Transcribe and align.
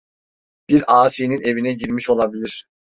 Bir 0.69 0.83
asinin 1.03 1.41
evine 1.41 1.73
girmiş 1.73 2.09
olabilir! 2.09 2.65